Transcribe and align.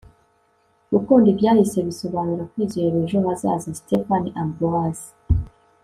gukunda 0.91 1.27
ibyahise 1.33 1.77
bisobanura 1.87 2.43
kwizera 2.51 2.95
ejo 3.03 3.17
hazaza.- 3.25 3.69
stephen 3.79 4.25
ambrose 4.41 5.07